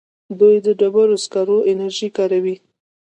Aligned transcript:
دوی 0.39 0.55
د 0.65 0.67
ډبرو 0.79 1.15
سکرو 1.23 1.57
انرژي 1.71 2.09
کاروي. 2.17 2.55